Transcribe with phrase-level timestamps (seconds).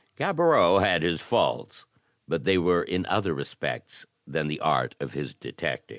[0.15, 1.85] Gaboriau had his faults,
[2.27, 5.89] but they were in other re spects than the art of his detective.